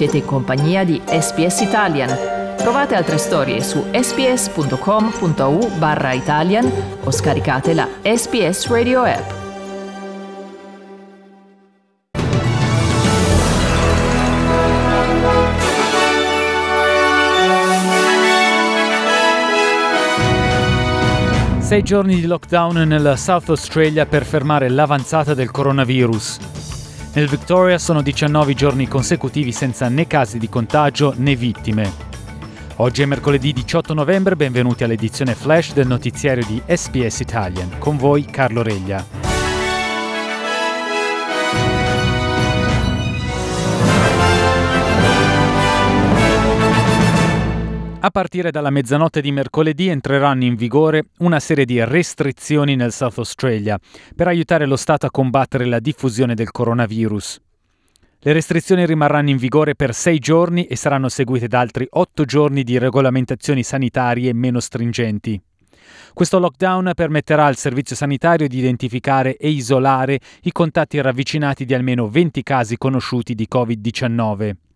[0.00, 2.08] Siete in compagnia di SPS Italian.
[2.56, 6.72] Trovate altre storie su sps.com.au barra Italian
[7.04, 9.30] o scaricate la SPS Radio app.
[21.58, 26.69] Sei giorni di lockdown nel South Australia per fermare l'avanzata del coronavirus.
[27.12, 32.08] Nel Victoria sono 19 giorni consecutivi senza né casi di contagio né vittime.
[32.76, 37.78] Oggi è mercoledì 18 novembre, benvenuti all'edizione flash del notiziario di SPS Italian.
[37.78, 39.19] Con voi Carlo Reglia.
[48.02, 53.18] A partire dalla mezzanotte di mercoledì entreranno in vigore una serie di restrizioni nel South
[53.18, 53.78] Australia
[54.16, 57.38] per aiutare lo Stato a combattere la diffusione del coronavirus.
[58.20, 62.62] Le restrizioni rimarranno in vigore per sei giorni e saranno seguite da altri otto giorni
[62.62, 65.38] di regolamentazioni sanitarie meno stringenti.
[66.14, 72.08] Questo lockdown permetterà al servizio sanitario di identificare e isolare i contatti ravvicinati di almeno
[72.08, 74.69] 20 casi conosciuti di Covid-19.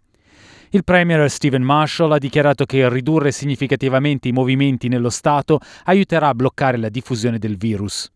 [0.70, 6.34] Il Premier Stephen Marshall ha dichiarato che ridurre significativamente i movimenti nello Stato aiuterà a
[6.34, 8.10] bloccare la diffusione del virus.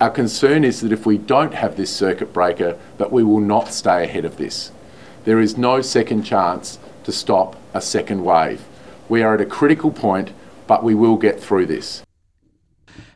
[0.00, 3.68] Our concern is that if we don't have this circuit breaker, that we will not
[3.68, 4.72] stay ahead of this.
[5.24, 8.58] There is no second chance to stop a second wave.
[9.08, 10.32] We are at a critical point,
[10.66, 12.02] but we will get through this.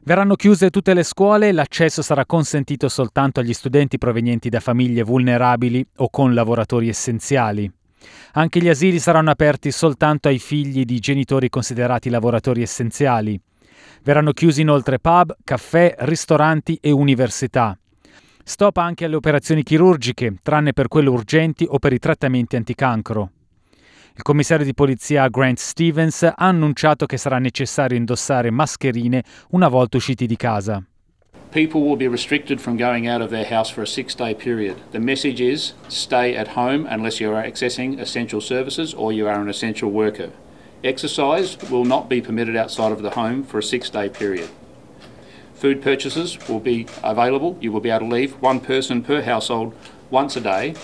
[0.04, 5.02] Verranno chiuse tutte le scuole e l'accesso sarà consentito soltanto agli studenti provenienti da famiglie
[5.02, 7.68] vulnerabili o con lavoratori essenziali.
[8.32, 13.40] Anche gli asili saranno aperti soltanto ai figli di genitori considerati lavoratori essenziali.
[14.02, 17.78] Verranno chiusi inoltre pub, caffè, ristoranti e università.
[18.44, 23.30] Stop anche alle operazioni chirurgiche, tranne per quelle urgenti o per i trattamenti anticancro.
[24.14, 29.96] Il commissario di polizia Grant Stevens ha annunciato che sarà necessario indossare mascherine una volta
[29.96, 30.82] usciti di casa.
[31.56, 34.76] People will be restricted from going out of their house for a six day period.
[34.92, 39.40] The message is stay at home unless you are accessing essential services or you are
[39.40, 40.32] an essential worker.
[40.84, 44.50] Exercise will not be permitted outside of the home for a six day period.
[45.54, 47.56] Food purchases will be available.
[47.62, 49.72] You will be able to leave one person per household
[50.10, 50.74] once a day.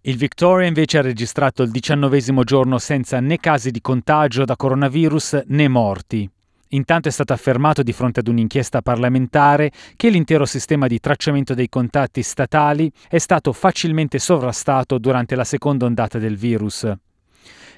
[0.00, 5.42] Il Victoria invece ha registrato il diciannovesimo giorno senza né casi di contagio da coronavirus
[5.48, 6.30] né morti.
[6.72, 11.68] Intanto è stato affermato di fronte ad un'inchiesta parlamentare che l'intero sistema di tracciamento dei
[11.68, 16.92] contatti statali è stato facilmente sovrastato durante la seconda ondata del virus.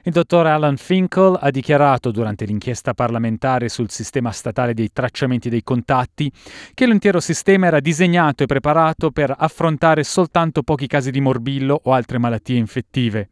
[0.05, 5.63] Il dottor Alan Finkel ha dichiarato durante l'inchiesta parlamentare sul sistema statale dei tracciamenti dei
[5.63, 6.31] contatti
[6.75, 11.93] che l'intero sistema era disegnato e preparato per affrontare soltanto pochi casi di morbillo o
[11.93, 13.29] altre malattie infettive.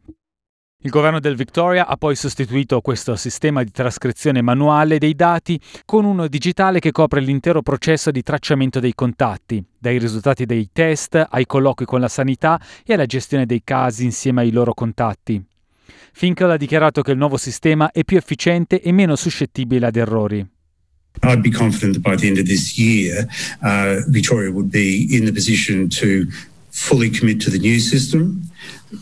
[0.83, 6.05] Il governo del Victoria ha poi sostituito questo sistema di trascrizione manuale dei dati con
[6.05, 11.45] uno digitale che copre l'intero processo di tracciamento dei contatti, dai risultati dei test ai
[11.45, 15.39] colloqui con la sanità e alla gestione dei casi insieme ai loro contatti.
[16.13, 20.47] Finkel ha dichiarato che il nuovo sistema è più efficiente e meno suscettibile ad errori.
[21.23, 23.27] I'd be confident that by the end of this year,
[23.61, 26.25] uh, Victoria would be in the position to
[26.71, 28.49] fully commit to the new system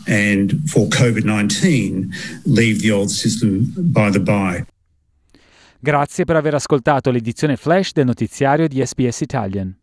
[0.06, 2.12] and for COVID 19
[2.44, 4.64] leave the old system by the by.
[5.78, 9.74] Grazie per aver ascoltato l'edizione flash del notiziario di SBS Italian.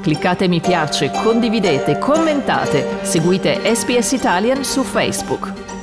[0.00, 5.77] Cliccate mi piace, condividete, commentate, seguite SPS Italian su Facebook.